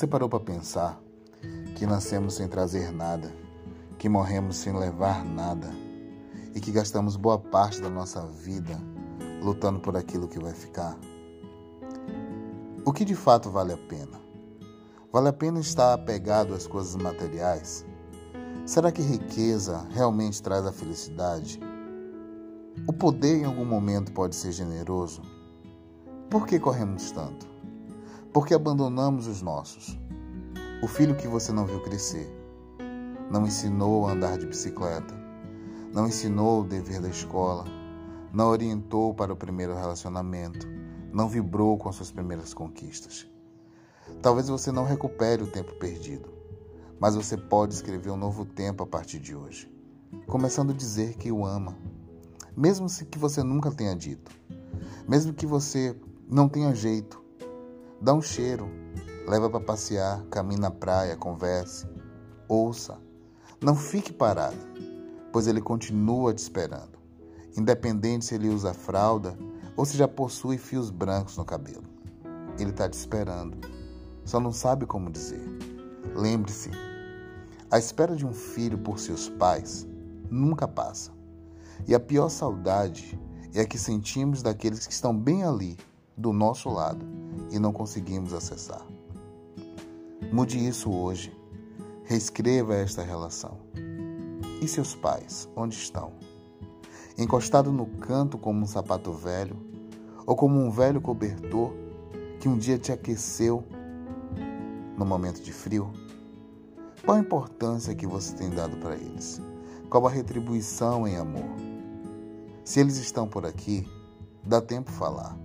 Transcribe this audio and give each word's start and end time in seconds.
Você 0.00 0.06
parou 0.06 0.30
para 0.30 0.40
pensar 0.40 0.98
que 1.76 1.84
nascemos 1.84 2.32
sem 2.32 2.48
trazer 2.48 2.90
nada, 2.90 3.30
que 3.98 4.08
morremos 4.08 4.56
sem 4.56 4.74
levar 4.74 5.22
nada 5.26 5.70
e 6.54 6.58
que 6.58 6.72
gastamos 6.72 7.16
boa 7.16 7.38
parte 7.38 7.82
da 7.82 7.90
nossa 7.90 8.26
vida 8.26 8.80
lutando 9.42 9.78
por 9.78 9.94
aquilo 9.98 10.26
que 10.26 10.40
vai 10.40 10.54
ficar? 10.54 10.96
O 12.82 12.94
que 12.94 13.04
de 13.04 13.14
fato 13.14 13.50
vale 13.50 13.74
a 13.74 13.76
pena? 13.76 14.18
Vale 15.12 15.28
a 15.28 15.34
pena 15.34 15.60
estar 15.60 15.92
apegado 15.92 16.54
às 16.54 16.66
coisas 16.66 16.96
materiais? 16.96 17.84
Será 18.64 18.90
que 18.90 19.02
riqueza 19.02 19.86
realmente 19.90 20.42
traz 20.42 20.64
a 20.64 20.72
felicidade? 20.72 21.60
O 22.86 22.92
poder 22.94 23.42
em 23.42 23.44
algum 23.44 23.66
momento 23.66 24.12
pode 24.12 24.34
ser 24.34 24.52
generoso? 24.52 25.20
Por 26.30 26.46
que 26.46 26.58
corremos 26.58 27.10
tanto? 27.10 27.49
Por 28.32 28.46
que 28.46 28.54
abandonamos 28.54 29.26
os 29.26 29.42
nossos? 29.42 29.98
O 30.80 30.86
filho 30.86 31.16
que 31.16 31.26
você 31.26 31.50
não 31.50 31.66
viu 31.66 31.80
crescer, 31.80 32.32
não 33.28 33.44
ensinou 33.44 34.06
a 34.06 34.12
andar 34.12 34.38
de 34.38 34.46
bicicleta, 34.46 35.12
não 35.92 36.06
ensinou 36.06 36.60
o 36.60 36.64
dever 36.64 37.00
da 37.00 37.08
escola, 37.08 37.64
não 38.32 38.46
orientou 38.46 39.12
para 39.12 39.32
o 39.32 39.36
primeiro 39.36 39.74
relacionamento, 39.74 40.64
não 41.12 41.28
vibrou 41.28 41.76
com 41.76 41.88
as 41.88 41.96
suas 41.96 42.12
primeiras 42.12 42.54
conquistas. 42.54 43.26
Talvez 44.22 44.48
você 44.48 44.70
não 44.70 44.84
recupere 44.84 45.42
o 45.42 45.50
tempo 45.50 45.74
perdido, 45.74 46.28
mas 47.00 47.16
você 47.16 47.36
pode 47.36 47.74
escrever 47.74 48.10
um 48.10 48.16
novo 48.16 48.44
tempo 48.44 48.84
a 48.84 48.86
partir 48.86 49.18
de 49.18 49.34
hoje, 49.34 49.68
começando 50.28 50.70
a 50.70 50.76
dizer 50.76 51.16
que 51.16 51.32
o 51.32 51.44
ama, 51.44 51.76
mesmo 52.56 52.86
que 53.10 53.18
você 53.18 53.42
nunca 53.42 53.72
tenha 53.72 53.96
dito, 53.96 54.30
mesmo 55.08 55.34
que 55.34 55.46
você 55.46 55.96
não 56.28 56.48
tenha 56.48 56.72
jeito, 56.72 57.19
dá 58.00 58.14
um 58.14 58.22
cheiro, 58.22 58.68
leva 59.28 59.50
para 59.50 59.60
passear, 59.60 60.24
caminhe 60.30 60.60
na 60.60 60.70
praia, 60.70 61.16
converse, 61.16 61.86
ouça, 62.48 62.98
não 63.60 63.76
fique 63.76 64.12
parado, 64.12 64.56
pois 65.30 65.46
ele 65.46 65.60
continua 65.60 66.32
te 66.32 66.38
esperando, 66.38 66.98
independente 67.56 68.24
se 68.24 68.34
ele 68.34 68.48
usa 68.48 68.72
fralda 68.72 69.36
ou 69.76 69.84
se 69.84 69.96
já 69.96 70.08
possui 70.08 70.56
fios 70.56 70.90
brancos 70.90 71.36
no 71.36 71.44
cabelo. 71.44 71.84
Ele 72.58 72.70
está 72.70 72.88
te 72.88 72.94
esperando, 72.94 73.56
só 74.24 74.40
não 74.40 74.52
sabe 74.52 74.86
como 74.86 75.10
dizer. 75.10 75.42
Lembre-se, 76.14 76.70
a 77.70 77.78
espera 77.78 78.16
de 78.16 78.26
um 78.26 78.32
filho 78.32 78.78
por 78.78 78.98
seus 78.98 79.28
pais 79.28 79.86
nunca 80.30 80.66
passa. 80.66 81.12
E 81.86 81.94
a 81.94 82.00
pior 82.00 82.28
saudade 82.28 83.18
é 83.54 83.60
a 83.60 83.66
que 83.66 83.78
sentimos 83.78 84.42
daqueles 84.42 84.86
que 84.86 84.92
estão 84.92 85.16
bem 85.16 85.44
ali, 85.44 85.76
do 86.20 86.32
nosso 86.34 86.68
lado, 86.68 87.04
e 87.50 87.58
não 87.58 87.72
conseguimos 87.72 88.34
acessar. 88.34 88.86
Mude 90.30 90.58
isso 90.58 90.92
hoje. 90.92 91.34
Reescreva 92.04 92.74
esta 92.74 93.02
relação. 93.02 93.58
E 94.60 94.68
seus 94.68 94.94
pais, 94.94 95.48
onde 95.56 95.74
estão? 95.74 96.12
Encostado 97.16 97.72
no 97.72 97.86
canto 97.86 98.36
como 98.36 98.60
um 98.60 98.66
sapato 98.66 99.12
velho, 99.12 99.56
ou 100.26 100.36
como 100.36 100.60
um 100.60 100.70
velho 100.70 101.00
cobertor 101.00 101.72
que 102.38 102.48
um 102.48 102.58
dia 102.58 102.78
te 102.78 102.92
aqueceu 102.92 103.64
no 104.96 105.06
momento 105.06 105.40
de 105.40 105.52
frio? 105.52 105.90
Qual 107.04 107.16
a 107.16 107.20
importância 107.20 107.94
que 107.94 108.06
você 108.06 108.36
tem 108.36 108.50
dado 108.50 108.76
para 108.76 108.94
eles? 108.94 109.40
Qual 109.88 110.06
a 110.06 110.10
retribuição 110.10 111.08
em 111.08 111.16
amor? 111.16 111.48
Se 112.62 112.78
eles 112.78 112.98
estão 112.98 113.26
por 113.26 113.46
aqui, 113.46 113.88
dá 114.44 114.60
tempo 114.60 114.90
falar, 114.90 115.36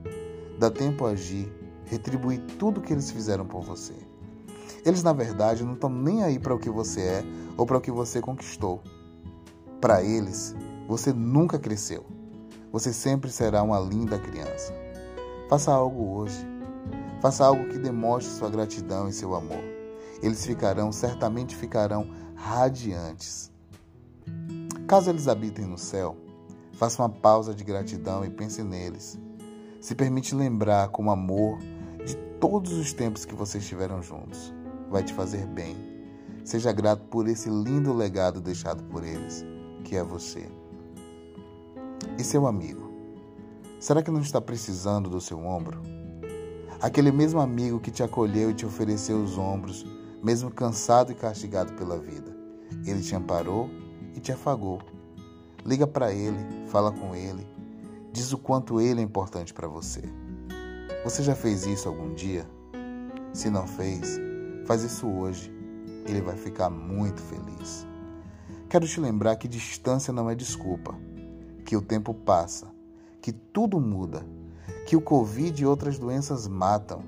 dá 0.57 0.69
tempo 0.69 1.05
agir, 1.05 1.51
retribuir 1.85 2.41
tudo 2.59 2.81
que 2.81 2.93
eles 2.93 3.11
fizeram 3.11 3.45
por 3.45 3.61
você. 3.61 3.93
Eles, 4.85 5.03
na 5.03 5.13
verdade, 5.13 5.63
não 5.63 5.73
estão 5.73 5.89
nem 5.89 6.23
aí 6.23 6.37
para 6.37 6.53
o 6.53 6.59
que 6.59 6.69
você 6.69 7.01
é 7.01 7.23
ou 7.57 7.65
para 7.65 7.77
o 7.77 7.81
que 7.81 7.91
você 7.91 8.21
conquistou. 8.21 8.81
Para 9.81 10.03
eles, 10.03 10.55
você 10.87 11.11
nunca 11.11 11.57
cresceu. 11.57 12.05
Você 12.71 12.93
sempre 12.93 13.31
será 13.31 13.63
uma 13.63 13.79
linda 13.79 14.19
criança. 14.19 14.73
Faça 15.49 15.71
algo 15.71 16.17
hoje. 16.17 16.45
Faça 17.21 17.45
algo 17.45 17.69
que 17.69 17.77
demonstre 17.77 18.33
sua 18.33 18.49
gratidão 18.49 19.07
e 19.07 19.13
seu 19.13 19.33
amor 19.33 19.75
eles 20.21 20.45
ficarão, 20.45 20.91
certamente 20.91 21.55
ficarão 21.55 22.07
radiantes. 22.35 23.51
Caso 24.87 25.09
eles 25.09 25.27
habitem 25.27 25.65
no 25.65 25.77
céu, 25.77 26.17
faça 26.73 27.01
uma 27.01 27.09
pausa 27.09 27.53
de 27.53 27.63
gratidão 27.63 28.23
e 28.25 28.29
pense 28.29 28.63
neles. 28.63 29.19
Se 29.85 29.93
permite 29.93 30.33
lembrar 30.33 30.87
com 30.87 31.11
amor 31.11 31.59
de 32.03 32.15
todos 32.39 32.73
os 32.73 32.91
tempos 32.91 33.23
que 33.23 33.35
vocês 33.35 33.63
estiveram 33.63 34.01
juntos. 34.01 34.51
Vai 34.89 35.03
te 35.03 35.13
fazer 35.13 35.45
bem. 35.45 35.75
Seja 36.43 36.71
grato 36.71 37.03
por 37.03 37.27
esse 37.27 37.51
lindo 37.51 37.93
legado 37.93 38.41
deixado 38.41 38.81
por 38.85 39.03
eles, 39.03 39.45
que 39.83 39.95
é 39.95 40.03
você. 40.03 40.49
E 42.17 42.23
seu 42.23 42.47
amigo? 42.47 42.91
Será 43.79 44.01
que 44.01 44.09
não 44.09 44.21
está 44.21 44.41
precisando 44.41 45.07
do 45.07 45.21
seu 45.21 45.45
ombro? 45.45 45.79
Aquele 46.81 47.11
mesmo 47.11 47.39
amigo 47.39 47.79
que 47.79 47.91
te 47.91 48.01
acolheu 48.01 48.49
e 48.49 48.55
te 48.55 48.65
ofereceu 48.65 49.21
os 49.21 49.37
ombros 49.37 49.85
mesmo 50.23 50.49
cansado 50.49 51.11
e 51.11 51.15
castigado 51.15 51.73
pela 51.73 51.99
vida. 51.99 52.35
Ele 52.87 53.03
te 53.03 53.15
amparou 53.15 53.69
e 54.15 54.19
te 54.19 54.31
afagou. 54.31 54.81
Liga 55.63 55.85
para 55.85 56.11
ele, 56.11 56.39
fala 56.69 56.91
com 56.91 57.15
ele, 57.15 57.45
diz 58.15 58.31
o 58.31 58.37
quanto 58.37 58.79
ele 58.79 59.01
é 59.01 59.03
importante 59.03 59.53
para 59.53 59.67
você. 59.67 60.01
Você 61.03 61.21
já 61.21 61.35
fez 61.35 61.65
isso 61.65 61.89
algum 61.89 62.13
dia? 62.13 62.49
Se 63.33 63.49
não 63.49 63.67
fez, 63.67 64.17
faz 64.65 64.83
isso 64.83 65.05
hoje. 65.05 65.53
Ele 66.05 66.21
vai 66.21 66.37
ficar 66.37 66.69
muito 66.69 67.21
feliz. 67.21 67.85
Quero 68.69 68.87
te 68.87 69.01
lembrar 69.01 69.35
que 69.35 69.49
distância 69.49 70.13
não 70.13 70.29
é 70.29 70.33
desculpa, 70.33 70.95
que 71.65 71.75
o 71.75 71.81
tempo 71.81 72.13
passa, 72.13 72.67
que 73.21 73.33
tudo 73.33 73.81
muda, 73.81 74.25
que 74.87 74.95
o 74.95 75.01
Covid 75.01 75.61
e 75.61 75.65
outras 75.65 75.99
doenças 75.99 76.47
matam 76.47 77.03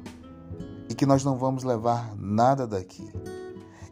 e 0.90 0.94
que 0.94 1.06
nós 1.06 1.24
não 1.24 1.38
vamos 1.38 1.64
levar 1.64 2.14
nada 2.18 2.68
daqui. 2.68 3.10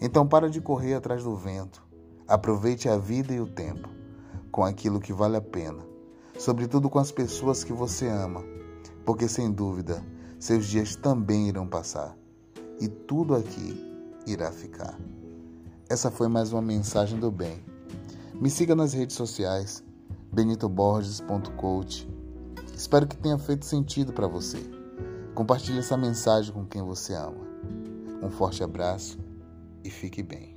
Então 0.02 0.28
para 0.28 0.50
de 0.50 0.60
correr 0.60 0.96
atrás 0.96 1.24
do 1.24 1.34
vento. 1.34 1.82
Aproveite 2.28 2.90
a 2.90 2.98
vida 2.98 3.34
e 3.34 3.40
o 3.40 3.48
tempo 3.48 3.88
com 4.52 4.66
aquilo 4.66 5.00
que 5.00 5.14
vale 5.14 5.38
a 5.38 5.42
pena, 5.42 5.95
sobretudo 6.38 6.90
com 6.90 7.00
as 7.00 7.12
pessoas 7.12 7.64
que 7.64 7.74
você 7.74 8.08
ama, 8.08 8.44
porque 9.06 9.28
sem 9.28 9.52
dúvida 9.52 10.04
seus 10.40 10.68
dias 10.68 10.96
também 10.96 11.48
irão 11.48 11.68
passar 11.68 12.18
e 12.80 12.88
tudo 12.88 13.36
aqui 13.36 13.96
irá 14.28 14.52
ficar. 14.52 15.00
Essa 15.90 16.12
foi 16.12 16.28
mais 16.28 16.52
uma 16.52 16.62
mensagem 16.62 17.20
do 17.20 17.32
bem. 17.32 17.64
Me 18.34 18.50
siga 18.50 18.76
nas 18.76 18.94
redes 18.94 19.16
sociais 19.16 19.84
benitoborges.coach. 20.32 22.08
Espero 22.76 23.08
que 23.08 23.18
tenha 23.18 23.38
feito 23.38 23.66
sentido 23.66 24.12
para 24.12 24.28
você. 24.28 24.60
Compartilhe 25.34 25.80
essa 25.80 25.96
mensagem 25.96 26.54
com 26.54 26.66
quem 26.66 26.82
você 26.82 27.14
ama. 27.14 27.46
Um 28.22 28.30
forte 28.30 28.64
abraço 28.64 29.18
e 29.84 29.90
fique 29.90 30.22
bem. 30.22 30.55